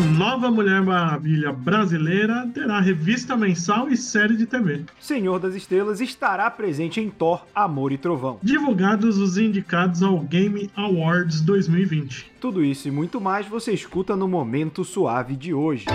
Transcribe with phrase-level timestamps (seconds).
[0.00, 4.84] nova Mulher Maravilha brasileira terá revista mensal e série de TV.
[4.98, 8.38] Senhor das Estrelas estará presente em Thor, Amor e Trovão.
[8.42, 12.32] Divulgados os indicados ao Game Awards 2020.
[12.40, 15.86] Tudo isso e muito mais você escuta no Momento Suave de hoje.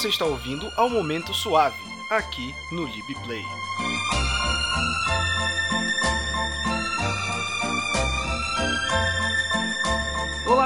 [0.00, 1.76] Você está ouvindo ao Momento Suave,
[2.08, 3.44] aqui no LibPlay.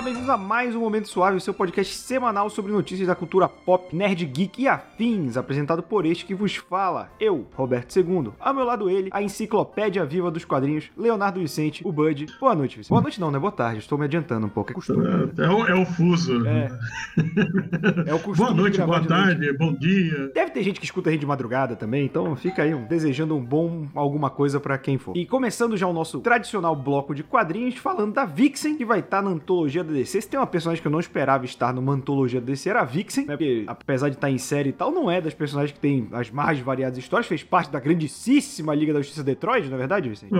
[0.04, 3.96] Bem-vindos a mais um Momento Suave, o seu podcast semanal sobre notícias da cultura pop,
[3.96, 8.32] nerd, geek e afins, apresentado por este que vos fala, eu, Roberto II.
[8.38, 12.26] Ao meu lado ele, a enciclopédia viva dos quadrinhos, Leonardo Vicente, o Bud.
[12.38, 12.90] Boa noite, Vicente.
[12.90, 13.38] Boa noite não, né?
[13.38, 15.06] Boa tarde, estou me adiantando um pouco, é costume.
[15.38, 16.46] É, o, é o fuso.
[16.46, 16.70] É.
[18.06, 19.24] É o costume Boa noite, boa de noite.
[19.24, 20.30] tarde, bom dia.
[20.34, 23.34] Deve ter gente que escuta a gente de madrugada também, então fica aí um, desejando
[23.36, 25.16] um bom alguma coisa pra quem for.
[25.16, 29.22] E começando já o nosso tradicional bloco de quadrinhos, falando da Vixen, que vai estar
[29.22, 30.20] na antologia da DC.
[30.20, 32.84] Se tem uma personagem que eu não esperava estar numa antologia da DC, era a
[32.84, 33.36] Vixen, né?
[33.36, 36.30] Porque apesar de estar em série e tal, não é das personagens que tem as
[36.30, 40.32] mais variadas histórias, fez parte da grandíssima Liga da Justiça Detroit, não é verdade, Vicente?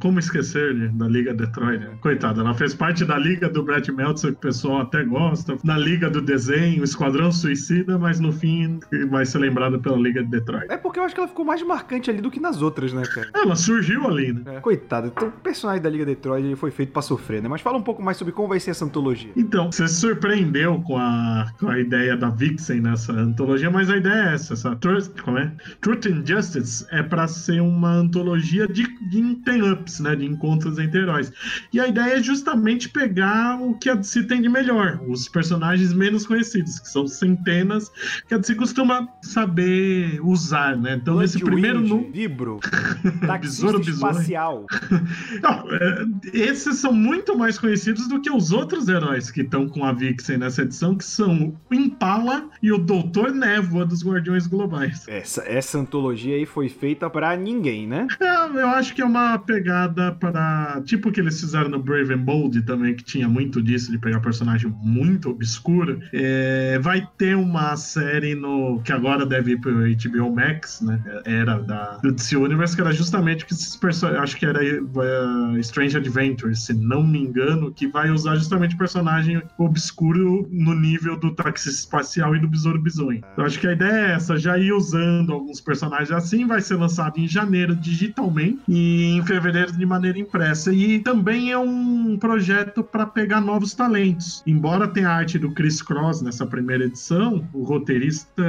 [0.00, 1.90] Como esquecer né, da Liga Detroit, né?
[2.00, 5.76] Coitada, ela fez parte da Liga do Brett Meltzer, que o pessoal até gosta, da
[5.76, 10.66] Liga do Desenho, Esquadrão Suicida, mas no fim vai ser lembrada pela Liga de Detroit.
[10.68, 13.02] É porque eu acho que ela ficou mais marcante ali do que nas outras, né,
[13.02, 13.28] cara?
[13.34, 14.56] Ela surgiu ali, né?
[14.56, 14.60] É.
[14.60, 17.48] Coitado, então o personagem da Liga Detroit foi feito pra sofrer, né?
[17.48, 18.99] Mas fala um pouco mais sobre como vai ser essa antologia.
[19.36, 23.96] Então, você se surpreendeu com a, com a ideia da Vixen nessa antologia, mas a
[23.96, 25.52] ideia é essa, essa Truth, como é?
[25.80, 30.16] Truth and Justice é pra ser uma antologia de, de ten-ups, né?
[30.16, 31.32] De encontros entre heróis.
[31.72, 35.92] E a ideia é justamente pegar o que a DC tem de melhor, os personagens
[35.92, 37.90] menos conhecidos, que são centenas,
[38.28, 40.98] que a DC costuma saber usar, né?
[41.00, 42.12] Então, nesse primeiro Bloodwind, número.
[42.12, 42.60] Vibro,
[43.26, 44.12] taxista Besouro, besouro.
[44.12, 44.66] espacial.
[45.42, 49.84] Não, é, esses são muito mais conhecidos do que os outros heróis que estão com
[49.84, 55.06] a Vixen nessa edição, que são o Impala e o Doutor Névoa dos Guardiões Globais.
[55.08, 58.06] Essa, essa antologia aí foi feita pra ninguém, né?
[58.20, 60.82] É, eu acho que é uma pegada para.
[60.84, 63.98] Tipo o que eles fizeram no Brave and Bold também, que tinha muito disso, de
[63.98, 66.00] pegar personagem muito obscuro.
[66.12, 68.80] É, vai ter uma série no.
[68.82, 71.02] que agora deve ir pro HBO Max, né?
[71.24, 74.22] Era da, do DC Universe, que era justamente que esses personagens.
[74.22, 79.42] Acho que era uh, Strange Adventures, se não me engano, que vai usar justamente personagem
[79.58, 83.20] obscuro no nível do taxista espacial e do Besouro Bizonho.
[83.36, 86.76] Eu acho que a ideia é essa, já ir usando alguns personagens assim, vai ser
[86.76, 90.72] lançado em janeiro digitalmente e em fevereiro de maneira impressa.
[90.72, 94.42] E também é um projeto para pegar novos talentos.
[94.46, 98.42] Embora tenha a arte do Chris Cross nessa primeira edição, o roteirista,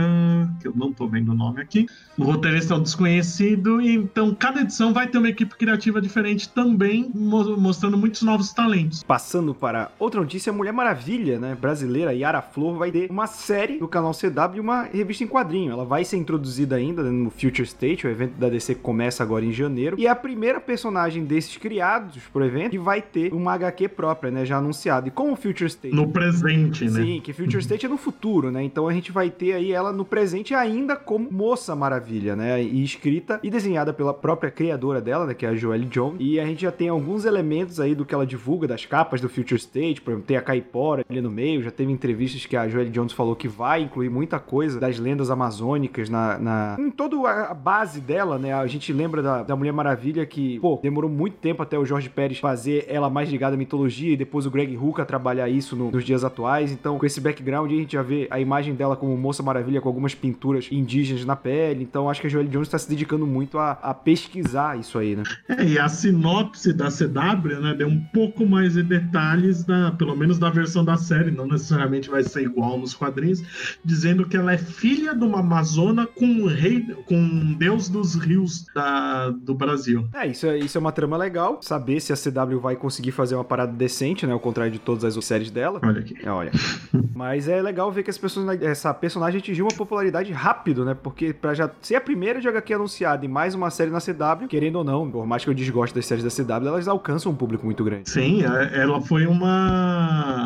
[0.62, 1.88] que eu não tô vendo o nome aqui,
[2.18, 6.48] o roteirista é um desconhecido, e então cada edição vai ter uma equipe criativa diferente
[6.48, 9.04] também, mo- mostrando muitos novos talentos.
[9.04, 13.88] Passando para outra notícia, Mulher Maravilha, né, brasileira, Yara Flor, vai ter uma série do
[13.88, 15.72] canal CW e uma revista em quadrinho.
[15.72, 19.52] Ela vai ser introduzida ainda no Future State, o evento da DC começa agora em
[19.52, 19.98] janeiro.
[20.00, 24.32] E é a primeira personagem desses criados pro evento que vai ter uma HQ própria,
[24.32, 25.08] né, já anunciada.
[25.08, 25.96] E como o Future State...
[25.96, 27.02] No presente, né?
[27.02, 28.64] Sim, que Future State é no futuro, né?
[28.64, 32.62] Então a gente vai ter aí ela no presente ainda como Moça Maravilha, né?
[32.62, 35.34] E escrita e desenhada pela própria criadora dela, né?
[35.34, 36.18] Que é a Joelle Jones.
[36.20, 39.30] E a gente já tem alguns elementos aí do que ela divulga das capas do
[39.30, 42.68] Future State, por exemplo, tem a Caipora ali no meio, já teve entrevistas que a
[42.68, 46.76] Joelle Jones falou que vai incluir muita coisa das lendas amazônicas na, na...
[46.80, 48.54] em toda a a base dela, né?
[48.54, 52.10] A gente lembra da, da Mulher Maravilha que, pô, demorou muito tempo até o Jorge
[52.10, 55.92] Pérez fazer ela mais ligada à mitologia e depois o Greg Hooker trabalhar isso no-
[55.92, 56.72] nos dias atuais.
[56.72, 59.88] Então, com esse background, a gente já vê a imagem dela como Moça Maravilha com
[59.90, 61.84] algumas pinturas indígenas na pele.
[61.84, 65.16] Então, acho que a Joelle Jones está se dedicando muito a, a pesquisar isso aí,
[65.16, 65.24] né?
[65.50, 70.18] É, e a sinopse da CW, né, deu um pouco mais de detalhes, da, pelo
[70.18, 74.52] menos da versão da série, não necessariamente vai ser igual nos quadrinhos, dizendo que ela
[74.52, 79.54] é filha de uma amazona com um rei, com um deus dos rios da, do
[79.54, 80.08] Brasil.
[80.16, 81.60] É, isso é, isso é uma trama legal.
[81.62, 84.34] Saber se a CW vai conseguir fazer uma parada decente, né?
[84.34, 85.80] Ao contrário de todas as séries dela.
[85.84, 86.18] Olha aqui.
[86.24, 86.50] É, olha.
[87.14, 90.96] Mas é legal ver que as pessoas, essa personagem atingiu uma popularidade rápido, né?
[90.96, 94.48] Porque pra já ser a primeira de HQ anunciada e mais uma série na CW,
[94.50, 97.36] querendo ou não, por mais que eu desgoste das séries da CW, elas alcançam um
[97.36, 98.10] público muito grande.
[98.10, 99.91] Sim, é- ela foi uma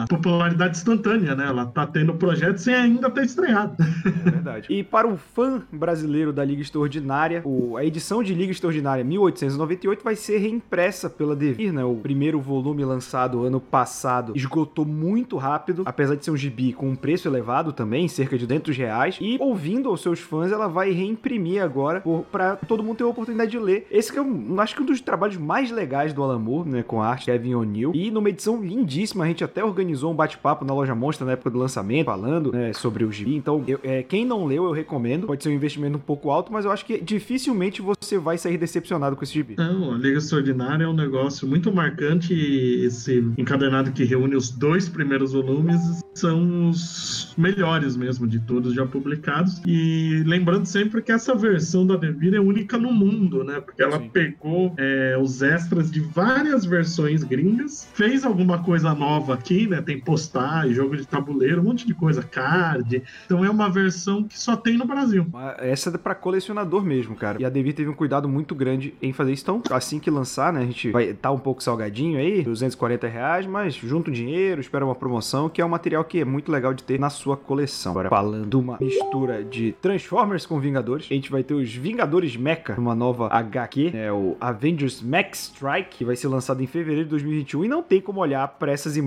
[0.10, 1.48] popularidade instantânea, né?
[1.48, 3.76] Ela tá tendo projeto sem ainda ter estreado.
[4.06, 4.68] É verdade.
[4.70, 10.04] E para o fã brasileiro da Liga Extraordinária, o, a edição de Liga Extraordinária 1898
[10.04, 11.84] vai ser reimpressa pela Devir, né?
[11.84, 16.90] O primeiro volume lançado ano passado esgotou muito rápido, apesar de ser um gibi com
[16.90, 19.18] um preço elevado também, cerca de 200 reais.
[19.22, 23.52] E ouvindo aos seus fãs, ela vai reimprimir agora para todo mundo ter a oportunidade
[23.52, 23.88] de ler.
[23.92, 26.84] Esse que é um, acho que um dos trabalhos mais legais do Alan Moore, né?
[26.84, 27.92] Com a arte Kevin O'Neill.
[27.94, 31.60] E numa edição lindíssima, gente até organizou um bate-papo na loja Monstra na época do
[31.60, 33.36] lançamento, falando né, sobre o gibi.
[33.36, 35.28] Então, eu, é, quem não leu, eu recomendo.
[35.28, 38.58] Pode ser um investimento um pouco alto, mas eu acho que dificilmente você vai sair
[38.58, 39.56] decepcionado com esse gibi.
[39.58, 42.34] Não, a Liga Extraordinária é um negócio muito marcante.
[42.34, 45.82] Esse encadernado que reúne os dois primeiros volumes
[46.14, 49.62] são os melhores mesmo de todos já publicados.
[49.66, 53.60] E lembrando sempre que essa versão da Devir é única no mundo, né?
[53.60, 54.10] Porque ela Sim.
[54.10, 59.82] pegou é, os extras de várias versões gringas, fez alguma coisa nova aqui, né?
[59.82, 63.04] Tem postar, jogo de tabuleiro, um monte de coisa, card.
[63.26, 65.26] Então é uma versão que só tem no Brasil.
[65.58, 67.42] Essa é para colecionador mesmo, cara.
[67.42, 69.44] E a Devir teve um cuidado muito grande em fazer isso.
[69.44, 70.62] Então, assim que lançar, né?
[70.62, 74.62] A gente vai estar tá um pouco salgadinho aí, 240 reais, mas junta o dinheiro,
[74.62, 77.38] espera uma promoção, que é um material que é muito legal de ter na sua
[77.38, 77.92] coleção.
[77.92, 82.76] Agora, falando uma mistura de Transformers com Vingadores, a gente vai ter os Vingadores Mecha,
[82.78, 87.10] uma nova HQ, é o Avengers Max Strike, que vai ser lançado em fevereiro de
[87.12, 89.05] 2021, e não tem como olhar para essas imagens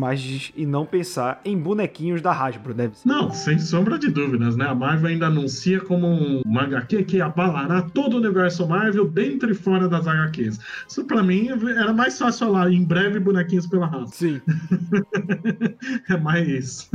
[0.56, 3.08] e não pensar em bonequinhos da Hasbro, deve ser.
[3.08, 4.66] Não, sem sombra de dúvidas, né?
[4.66, 9.54] A Marvel ainda anuncia como uma HQ que abalará todo o universo Marvel dentro e
[9.54, 10.58] fora das HQs.
[10.88, 14.14] Isso para mim era mais fácil falar em breve bonequinhos pela raça.
[14.14, 14.40] Sim.
[16.08, 16.90] é mais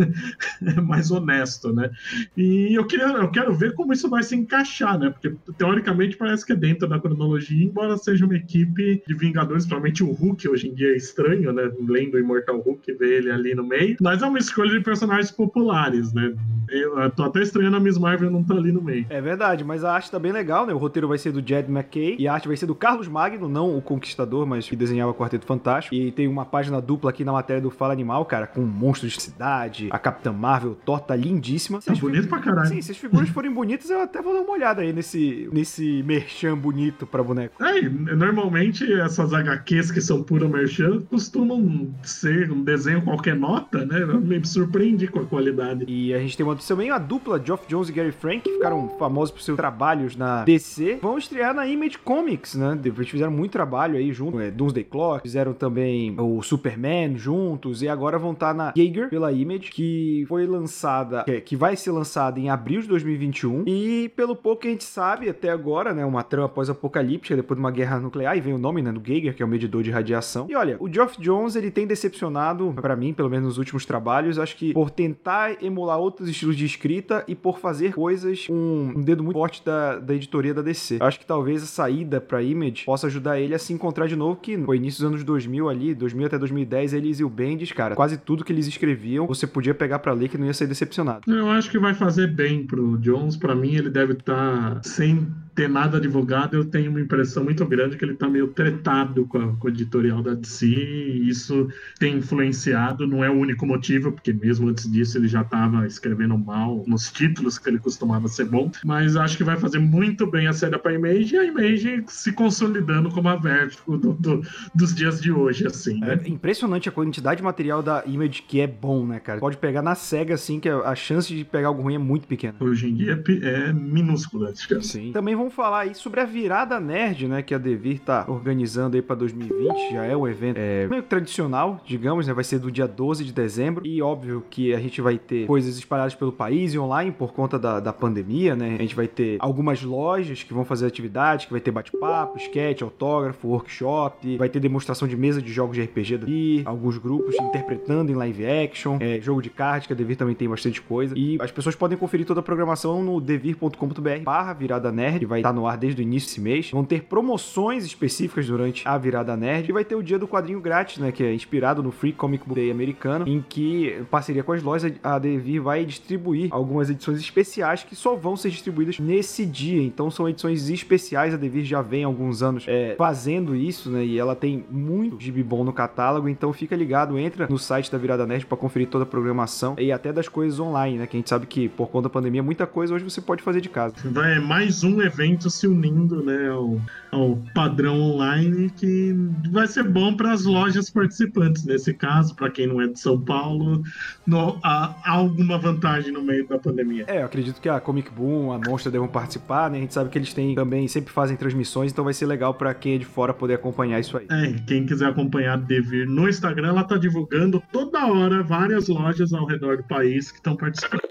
[0.61, 1.89] é mais honesto, né?
[2.35, 5.09] E eu queria eu quero ver como isso vai se encaixar, né?
[5.09, 10.03] Porque teoricamente parece que é dentro da cronologia, embora seja uma equipe de Vingadores, provavelmente
[10.03, 11.71] o Hulk hoje em dia é estranho, né?
[11.79, 13.97] Lendo o Immortal Hulk, ver ele ali no meio.
[14.01, 16.33] Mas é uma escolha de personagens populares, né?
[16.69, 19.05] Eu tô até estranhando a Miss Marvel não tá ali no meio.
[19.09, 20.73] É verdade, mas a arte tá bem legal, né?
[20.73, 23.47] O roteiro vai ser do Jed McKay e a arte vai ser do Carlos Magno,
[23.47, 25.93] não o Conquistador, mas que desenhava Quarteto Fantástico.
[25.93, 29.21] E tem uma página dupla aqui na matéria do Fala Animal, cara, com monstros de
[29.21, 31.79] cidade, a Capitã Marvel, Thor tá lindíssima.
[31.81, 32.69] Tá bonito pra caralho.
[32.69, 36.01] Sim, se as figuras forem bonitas, eu até vou dar uma olhada aí nesse, nesse
[36.03, 37.63] merchan bonito pra boneco.
[37.63, 44.01] É, normalmente essas HQs que são pura merchan costumam ser um desenho qualquer nota, né?
[44.01, 45.85] Eu me surpreendi com a qualidade.
[45.87, 48.89] E a gente tem uma também a dupla Geoff Jones e Gary Frank, que ficaram
[48.97, 52.79] famosos por seus trabalhos na DC, vão estrear na Image Comics, né?
[52.83, 57.87] Eles fizeram muito trabalho aí junto, é, Doomsday Clock, fizeram também o Superman juntos, e
[57.87, 62.39] agora vão estar na Jaeger pela Image, que foi lançada, que, que vai ser lançada
[62.39, 66.05] em abril de 2021, e pelo pouco que a gente sabe até agora, né?
[66.05, 68.91] Uma trama pós-apocalíptica, depois de uma guerra nuclear, e vem o nome, né?
[68.91, 70.47] Do Geiger, que é o medidor de radiação.
[70.49, 74.39] E olha, o Geoff Jones, ele tem decepcionado, para mim, pelo menos nos últimos trabalhos,
[74.39, 79.01] acho que por tentar emular outros estilos de escrita e por fazer coisas com um
[79.01, 80.97] dedo muito forte da, da editoria da DC.
[80.99, 84.39] Acho que talvez a saída pra Image possa ajudar ele a se encontrar de novo,
[84.39, 87.95] que no início dos anos 2000 ali, 2000 até 2010, eles e o Bendis, cara,
[87.95, 91.21] quase tudo que eles escreviam, você podia pegar para ler que não ia ser decepcionado.
[91.27, 95.27] Eu acho que vai fazer bem pro Jones, para mim ele deve estar tá sem
[95.55, 99.37] ter nada divulgado, eu tenho uma impressão muito grande que ele tá meio tretado com
[99.37, 101.69] a, com a editorial da DC, e isso
[101.99, 106.37] tem influenciado, não é o único motivo, porque mesmo antes disso ele já estava escrevendo
[106.37, 110.47] mal nos títulos que ele costumava ser bom, mas acho que vai fazer muito bem
[110.47, 114.41] a saída para Image e a Image se consolidando como a Vertigo do, do,
[114.73, 115.99] dos dias de hoje, assim.
[115.99, 116.19] Né?
[116.23, 119.39] É impressionante a quantidade de material da Image que é bom, né, cara?
[119.39, 122.55] Pode pegar na SEGA, assim, que a chance de pegar algo ruim é muito pequena.
[122.59, 125.11] Hoje em dia é, é minúscula, Sim.
[125.11, 129.01] Também vamos falar aí sobre a virada nerd, né, que a Devir tá organizando aí
[129.01, 132.87] para 2020, já é um evento é, meio tradicional, digamos, né, vai ser do dia
[132.87, 136.79] 12 de dezembro e óbvio que a gente vai ter coisas espalhadas pelo país e
[136.79, 140.63] online por conta da, da pandemia, né, a gente vai ter algumas lojas que vão
[140.63, 145.51] fazer atividades, que vai ter bate-papo, sketch, autógrafo, workshop, vai ter demonstração de mesa de
[145.51, 149.93] jogos de RPG daqui, alguns grupos interpretando em live action, é, jogo de cards, que
[149.93, 153.19] a Devir também tem bastante coisa e as pessoas podem conferir toda a programação no
[153.19, 156.69] devir.com.br barra virada nerd, vai estar no ar desde o início desse mês.
[156.71, 159.69] Vão ter promoções específicas durante a virada nerd.
[159.69, 161.11] E vai ter o dia do quadrinho grátis, né?
[161.11, 164.61] Que é inspirado no Free Comic Book Day americano, em que, em parceria com as
[164.61, 169.81] lojas, a Devir vai distribuir algumas edições especiais que só vão ser distribuídas nesse dia.
[169.81, 171.33] Então são edições especiais.
[171.33, 174.05] A Devir já vem há alguns anos é, fazendo isso, né?
[174.05, 176.29] E ela tem muito gibi bom no catálogo.
[176.29, 179.91] Então fica ligado, entra no site da Virada Nerd para conferir toda a programação e
[179.91, 181.07] até das coisas online, né?
[181.07, 183.61] Que a gente sabe que por conta da pandemia, muita coisa hoje você pode fazer
[183.61, 183.95] de casa.
[184.05, 189.15] Vai mais um evento se unindo né, ao, ao padrão online, que
[189.51, 191.65] vai ser bom para as lojas participantes.
[191.65, 193.83] Nesse caso, para quem não é de São Paulo,
[194.25, 197.05] no, há, há, alguma vantagem no meio da pandemia.
[197.07, 199.77] É, eu acredito que a Comic Boom, a Monstra devam participar, né?
[199.77, 202.73] A gente sabe que eles têm também, sempre fazem transmissões, então vai ser legal para
[202.73, 204.27] quem é de fora poder acompanhar isso aí.
[204.29, 209.45] É, quem quiser acompanhar Devir no Instagram, ela tá divulgando toda hora várias lojas ao
[209.45, 211.01] redor do país que estão participando.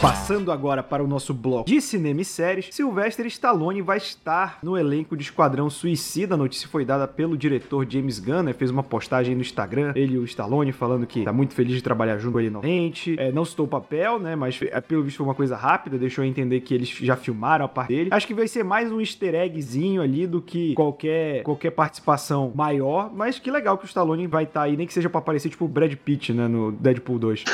[0.00, 4.78] Passando agora para o nosso bloco de cinema e séries, Sylvester Stallone vai estar no
[4.78, 6.34] elenco de Esquadrão Suicida.
[6.34, 8.52] A notícia foi dada pelo diretor James Gunn, né?
[8.52, 11.82] fez uma postagem no Instagram, ele e o Stallone falando que tá muito feliz de
[11.82, 13.16] trabalhar junto com ele novamente.
[13.18, 14.36] É, não citou o papel, né?
[14.36, 17.68] Mas é, pelo visto foi uma coisa rápida, deixou entender que eles já filmaram a
[17.68, 18.10] parte dele.
[18.12, 23.12] Acho que vai ser mais um easter eggzinho ali do que qualquer, qualquer participação maior,
[23.12, 25.48] mas que legal que o Stallone vai estar tá aí, nem que seja para aparecer
[25.48, 26.46] tipo o Brad Pitt, né?
[26.46, 27.44] No Deadpool 2.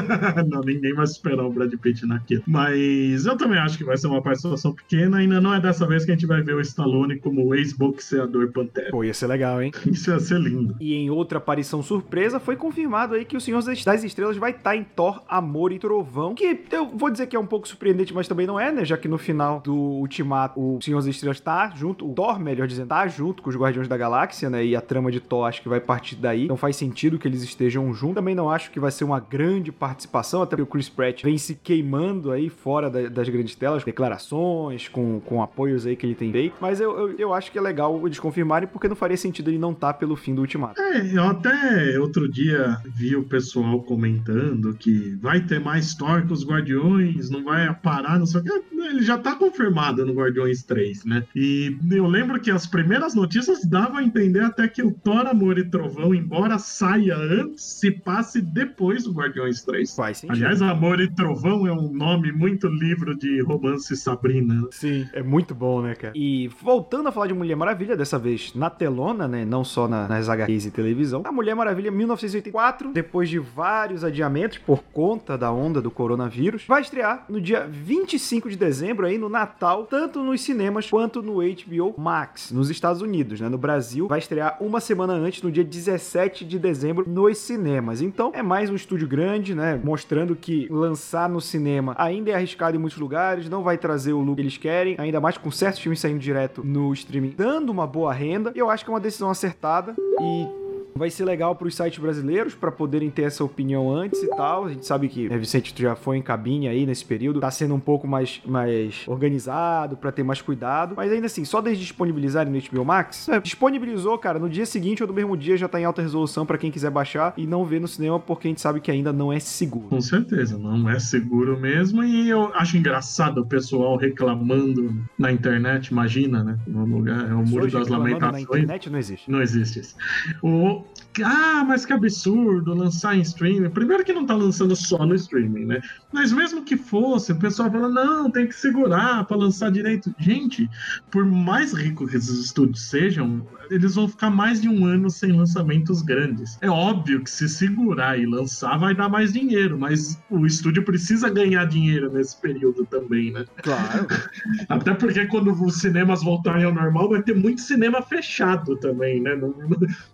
[0.48, 2.42] não, ninguém vai esperar o Brad Pitt naquilo.
[2.46, 5.18] Mas eu também acho que vai ser uma participação pequena.
[5.18, 8.90] Ainda não é dessa vez que a gente vai ver o Stallone como ex-boxeador Pantera.
[8.90, 9.72] Pô, ia ser legal, hein?
[9.86, 10.76] Isso ia ser lindo.
[10.80, 14.76] E em outra aparição surpresa, foi confirmado aí que o Senhor das Estrelas vai estar
[14.76, 16.34] em Thor, Amor e Trovão.
[16.34, 18.84] Que eu vou dizer que é um pouco surpreendente, mas também não é, né?
[18.84, 22.66] Já que no final do Ultimato, o Senhor das Estrelas tá junto, o Thor, melhor
[22.66, 24.64] dizendo, tá junto com os Guardiões da Galáxia, né?
[24.64, 26.44] E a trama de Thor acho que vai partir daí.
[26.44, 28.14] Então faz sentido que eles estejam juntos.
[28.14, 31.38] Também não acho que vai ser uma grande participação, até porque o Chris Pratt vem
[31.38, 36.06] se queimando queimando aí fora da, das grandes telas, declarações, com, com apoios aí que
[36.06, 36.54] ele tem feito.
[36.60, 39.58] Mas eu, eu, eu, acho que é legal eles confirmarem, porque não faria sentido ele
[39.58, 40.80] não estar tá pelo fim do ultimato.
[40.80, 46.32] É, eu até outro dia vi o pessoal comentando que vai ter mais Thor que
[46.32, 48.50] os Guardiões, não vai parar, não sei o que.
[48.80, 51.24] Ele já tá confirmado no Guardiões 3, né?
[51.34, 55.58] E eu lembro que as primeiras notícias davam a entender até que o Thor, Amor
[55.58, 59.94] e Trovão, embora saia antes, se passe depois do Guardiões 3.
[59.94, 60.36] Faz sentido.
[60.36, 64.66] Aliás, Amor e Trovão é um nome muito livro de romance Sabrina.
[64.72, 66.12] Sim, é muito bom, né, cara?
[66.16, 69.44] E voltando a falar de Mulher Maravilha, dessa vez na telona, né?
[69.44, 71.22] Não só na, nas HQs e televisão.
[71.24, 76.82] A Mulher Maravilha 1984, depois de vários adiamentos por conta da onda do coronavírus, vai
[76.82, 81.94] estrear no dia 25 de dezembro aí no Natal, tanto nos cinemas quanto no HBO
[81.96, 83.48] Max, nos Estados Unidos, né?
[83.48, 88.02] No Brasil, vai estrear uma semana antes, no dia 17 de dezembro, nos cinemas.
[88.02, 89.80] Então, é mais um estúdio grande, né?
[89.82, 94.12] Mostrando que lançar no cinema cinema ainda é arriscado em muitos lugares, não vai trazer
[94.12, 97.70] o lucro que eles querem, ainda mais com certos filmes saindo direto no streaming, dando
[97.70, 98.50] uma boa renda.
[98.54, 102.54] Eu acho que é uma decisão acertada e Vai ser legal para os sites brasileiros
[102.54, 104.66] para poderem ter essa opinião antes e tal.
[104.66, 107.74] A gente sabe que né, Vicente já foi em cabine aí nesse período, tá sendo
[107.74, 112.52] um pouco mais, mais organizado para ter mais cuidado, mas ainda assim, só desde disponibilizarem
[112.52, 115.80] no HBO Max, é, disponibilizou, cara, no dia seguinte ou no mesmo dia já tá
[115.80, 118.60] em alta resolução para quem quiser baixar e não ver no cinema porque a gente
[118.60, 119.88] sabe que ainda não é seguro.
[119.88, 125.88] Com certeza, não é seguro mesmo e eu acho engraçado o pessoal reclamando na internet,
[125.88, 126.58] imagina, né?
[126.66, 128.32] No lugar, é o muro das lamentações.
[128.32, 129.30] Na internet não existe.
[129.30, 129.96] Não existe isso.
[130.42, 130.79] O,
[131.24, 133.70] ah, mas que absurdo lançar em streaming.
[133.70, 135.80] Primeiro que não tá lançando só no streaming, né?
[136.12, 140.14] Mas mesmo que fosse, o pessoal fala, não, tem que segurar para lançar direito.
[140.18, 140.68] Gente,
[141.10, 145.32] por mais ricos que esses estúdios sejam, eles vão ficar mais de um ano sem
[145.32, 146.58] lançamentos grandes.
[146.60, 151.28] É óbvio que se segurar e lançar vai dar mais dinheiro, mas o estúdio precisa
[151.28, 153.44] ganhar dinheiro nesse período também, né?
[153.62, 154.06] Claro.
[154.68, 159.36] Até porque quando os cinemas voltarem ao normal, vai ter muito cinema fechado também, né?
[159.36, 159.54] Não,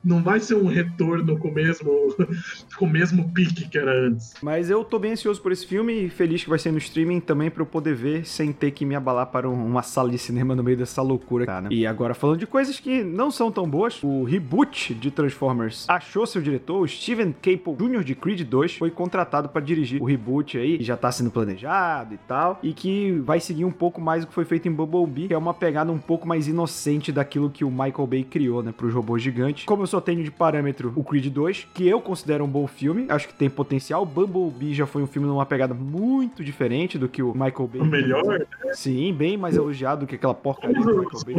[0.04, 2.14] não vai ser um retorno com o mesmo,
[2.76, 4.34] com o mesmo pique que era antes.
[4.42, 7.20] Mas eu tô bem ansioso por esse filme e feliz que vai ser no streaming
[7.20, 10.54] também para eu poder ver sem ter que me abalar para uma sala de cinema
[10.54, 11.62] no meio dessa loucura, cara.
[11.62, 11.68] Né?
[11.70, 16.26] E agora falando de coisas que não são tão boas, o reboot de Transformers achou
[16.26, 18.04] seu diretor, o Steven Caple Jr.
[18.04, 22.14] de Creed 2, foi contratado para dirigir o reboot aí, que já tá sendo planejado
[22.14, 25.28] e tal, e que vai seguir um pouco mais o que foi feito em Bumblebee,
[25.28, 28.72] que é uma pegada um pouco mais inocente daquilo que o Michael Bay criou, né,
[28.72, 29.64] pros robôs gigantes.
[29.64, 33.06] Como eu só tenho de parâmetro o Creed 2, que eu considero um bom filme,
[33.08, 34.06] acho que tem potencial.
[34.06, 37.80] Bumblebee já foi um filme numa pegada muito diferente do que o Michael Bay.
[37.80, 38.46] O melhor, né?
[38.72, 41.34] Sim, bem mais elogiado do que aquela porcaria que o Michael Bay.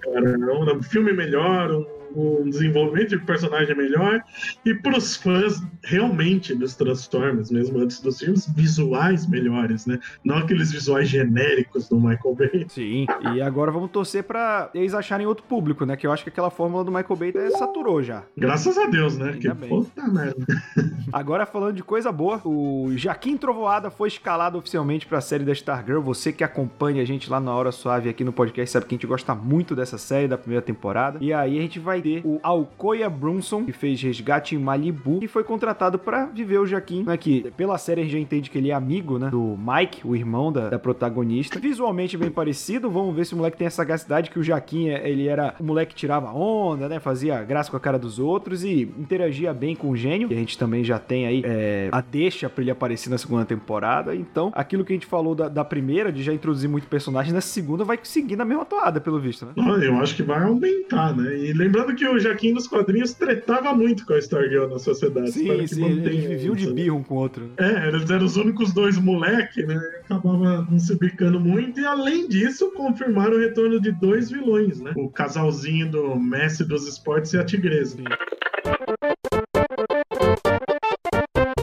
[0.00, 4.20] Cara, um filme melhor, um o desenvolvimento de personagem é melhor.
[4.64, 9.98] E para os fãs realmente dos Transformers, mesmo antes dos filmes, visuais melhores, né?
[10.24, 12.66] Não aqueles visuais genéricos do Michael Bay.
[12.68, 15.96] Sim, e agora vamos torcer para eles acharem outro público, né?
[15.96, 18.24] Que eu acho que aquela fórmula do Michael Bay saturou já.
[18.36, 19.30] Graças a Deus, né?
[19.30, 19.68] Ainda que bem.
[19.68, 20.46] puta merda.
[21.12, 25.52] Agora falando de coisa boa, o Jaquim Trovoada foi escalado oficialmente para a série da
[25.52, 26.00] Stargirl.
[26.00, 28.96] Você que acompanha a gente lá na Hora Suave aqui no podcast sabe que a
[28.96, 31.18] gente gosta muito dessa série da primeira temporada.
[31.20, 35.44] E aí a gente vai o Alcoia Brunson, que fez Resgate em Malibu, e foi
[35.44, 37.16] contratado para viver o Jaquim, né?
[37.16, 39.30] Que pela série a gente entende que ele é amigo, né?
[39.30, 41.58] Do Mike, o irmão da, da protagonista.
[41.58, 45.26] Visualmente bem parecido, vamos ver se o moleque tem a sagacidade que o Jaquim, ele
[45.26, 47.00] era o moleque que tirava onda, né?
[47.00, 50.28] Fazia graça com a cara dos outros e interagia bem com o gênio.
[50.30, 53.44] E a gente também já tem aí é, a deixa para ele aparecer na segunda
[53.44, 54.14] temporada.
[54.14, 57.40] Então, aquilo que a gente falou da, da primeira, de já introduzir muito personagem, na
[57.40, 59.52] segunda vai seguir na mesma toada, pelo visto, né?
[59.56, 61.36] Eu acho que vai aumentar, né?
[61.36, 65.32] E lembrando que o Jaquim nos quadrinhos tretava muito com a Stargirl na sociedade.
[65.32, 67.46] Sim, sim, eles viviam de birro um com o outro.
[67.46, 67.52] Né?
[67.58, 69.80] É, eles eram os únicos dois moleque, né?
[70.04, 71.80] Acabava não se bicando muito.
[71.80, 74.92] E além disso, confirmaram o retorno de dois vilões, né?
[74.96, 77.96] O casalzinho do Messi dos esportes e a Tigresa.
[77.96, 78.04] Sim.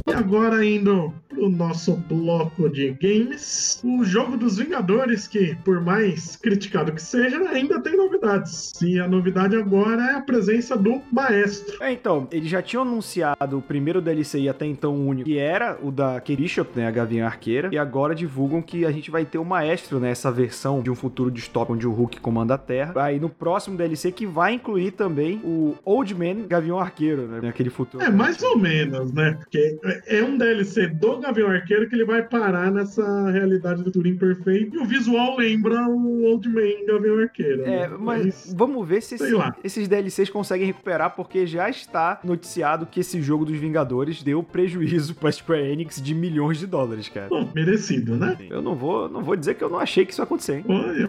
[0.07, 3.81] E agora indo o nosso bloco de games.
[3.83, 8.71] O jogo dos Vingadores, que por mais criticado que seja, ainda tem novidades.
[8.81, 11.81] E a novidade agora é a presença do Maestro.
[11.81, 15.37] É, então, eles já tinham anunciado o primeiro DLC e até então o único, que
[15.37, 19.11] era o da Kate Bishop, né, a Gavinha Arqueira, e agora divulgam que a gente
[19.11, 22.53] vai ter o Maestro, né, essa versão de um futuro distópico onde o Hulk comanda
[22.53, 22.93] a Terra.
[22.95, 27.69] Aí no próximo DLC que vai incluir também o Old Man Gavião Arqueiro, né, aquele
[27.69, 28.03] futuro.
[28.03, 29.77] É, mais ou menos, né, porque
[30.07, 34.75] é um DLC do Gavião Arqueiro que ele vai parar nessa realidade do Turing perfeito.
[34.75, 37.63] E o visual lembra o Old Man Gavião Arqueiro.
[37.63, 37.97] É, né?
[37.99, 43.01] mas, mas, vamos ver se esse, esses DLCs conseguem recuperar, porque já está noticiado que
[43.01, 47.27] esse jogo dos Vingadores deu prejuízo pra Square Enix de milhões de dólares, cara.
[47.29, 48.37] Bom, merecido, né?
[48.49, 50.63] Eu não vou, não vou dizer que eu não achei que isso ia acontecer.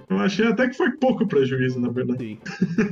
[0.08, 2.38] Eu achei até que foi pouco prejuízo, na verdade.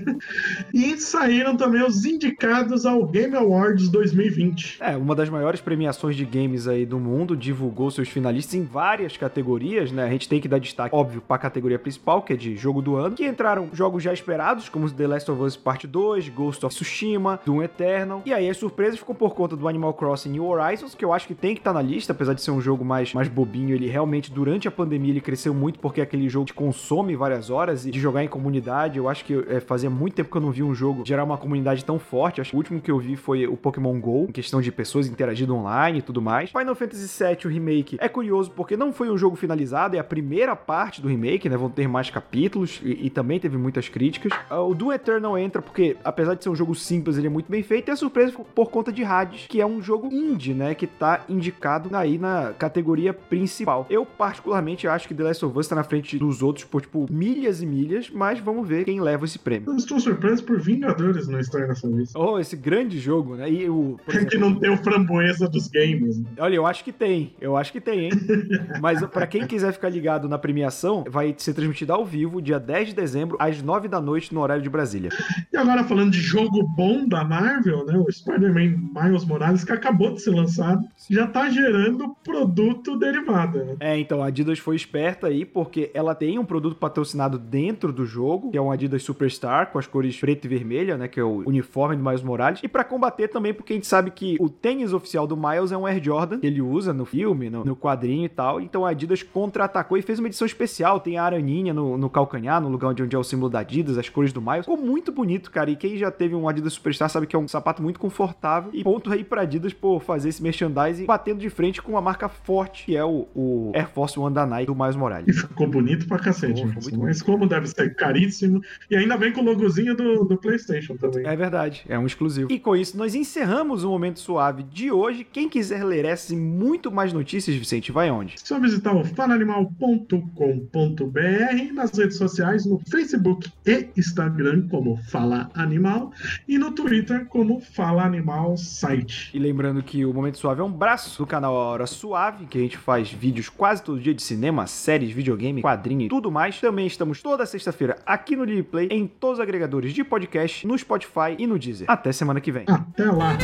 [0.72, 4.78] e saíram também os indicados ao Game Awards 2020.
[4.80, 9.16] É, uma das maiores premiações de games aí do mundo, divulgou seus finalistas em várias
[9.16, 10.04] categorias, né?
[10.04, 12.82] A gente tem que dar destaque, óbvio, para a categoria principal, que é de jogo
[12.82, 16.66] do ano, que entraram jogos já esperados, como The Last of Us Part 2, Ghost
[16.66, 18.22] of Tsushima, Doom Eternal.
[18.26, 21.26] E aí as surpresas ficam por conta do Animal Crossing New Horizons, que eu acho
[21.26, 23.74] que tem que estar tá na lista, apesar de ser um jogo mais, mais bobinho,
[23.74, 27.86] ele realmente, durante a pandemia, ele cresceu muito porque aquele jogo que consome várias horas
[27.86, 28.98] e de jogar em comunidade.
[28.98, 31.38] Eu acho que é, fazia muito tempo que eu não vi um jogo gerar uma
[31.38, 32.40] comunidade tão forte.
[32.40, 35.06] Acho que o último que eu vi foi o Pokémon GO, em questão de pessoas
[35.06, 36.50] interagindo online e tudo mais.
[36.50, 40.04] Final Fantasy VII o remake é curioso porque não foi um jogo finalizado, é a
[40.04, 41.56] primeira parte do remake, né?
[41.56, 44.32] Vão ter mais capítulos e, e também teve muitas críticas.
[44.50, 47.50] Uh, o Doom Eternal entra porque, apesar de ser um jogo simples, ele é muito
[47.50, 47.88] bem feito.
[47.88, 50.74] E a surpresa por conta de Hades, que é um jogo indie, né?
[50.74, 53.86] Que tá indicado aí na categoria principal.
[53.88, 57.06] Eu, particularmente, acho que The Last of Us tá na frente dos outros por, tipo,
[57.10, 59.70] milhas e milhas, mas vamos ver quem leva esse prêmio.
[59.70, 62.18] Eu estou surpreso por Vingadores não estar nessa lista.
[62.18, 63.50] Oh, esse grande jogo, né?
[63.50, 63.98] E o.
[64.08, 66.18] Exemplo, que não tem o framboesa dos games.
[66.18, 66.28] Né?
[66.38, 67.34] Olha, eu acho que tem.
[67.40, 68.10] Eu acho que tem, hein?
[68.80, 72.88] Mas para quem quiser ficar ligado na premiação, vai ser transmitida ao vivo, dia 10
[72.88, 75.10] de dezembro, às 9 da noite, no horário de Brasília.
[75.52, 77.96] E agora, falando de jogo bom da Marvel, né?
[77.96, 83.64] O Spider-Man Miles Morales, que acabou de ser lançado, já tá gerando produto derivado.
[83.64, 83.76] Né?
[83.80, 88.04] É, então, a Adidas foi esperta aí, porque ela tem um produto patrocinado dentro do
[88.06, 91.08] jogo, que é um Adidas Superstar, com as cores preto e vermelha, né?
[91.08, 92.60] Que é o uniforme do Miles Morales.
[92.62, 95.76] E para combater também, porque a gente sabe que o tênis oficial do Miles é
[95.76, 98.60] um Air Jordan, que ele usa no filme, no, no quadrinho e tal.
[98.60, 101.00] Então a Adidas contra-atacou e fez uma edição especial.
[101.00, 104.08] Tem a araninha no, no calcanhar, no lugar onde é o símbolo da Adidas, as
[104.08, 104.66] cores do Miles.
[104.66, 105.70] Ficou muito bonito, cara.
[105.70, 108.70] E quem já teve um Adidas Superstar sabe que é um sapato muito confortável.
[108.72, 112.28] E ponto aí pra Adidas por fazer esse merchandising batendo de frente com uma marca
[112.28, 115.28] forte, que é o, o Air Force One da Nike do Miles Morales.
[115.28, 116.64] E ficou bonito pra cacete.
[116.64, 118.60] Oh, mas como deve ser caríssimo.
[118.90, 121.26] E ainda vem com o logozinho do, do PlayStation também.
[121.26, 122.50] É verdade, é um exclusivo.
[122.50, 125.24] E com isso, nós encerramos o Momento Suave de hoje.
[125.24, 128.34] Quem quiser ler essas e muito mais notícias, Vicente, vai onde?
[128.42, 136.12] Só visitar o falaanimal.com.br nas redes sociais, no Facebook e Instagram como Fala Animal
[136.46, 139.30] e no Twitter como Fala Animal Site.
[139.34, 142.60] E lembrando que o Momento Suave é um braço do canal Hora Suave, que a
[142.60, 146.60] gente faz vídeos quase todo dia de cinema, séries, videogame, quadrinho e tudo mais.
[146.60, 150.78] Também estamos toda sexta-feira aqui no Live Play, em todos os agregadores de podcast, no
[150.78, 151.90] Spotify e no Deezer.
[151.90, 152.64] Até semana que vem.
[152.68, 153.36] Até lá!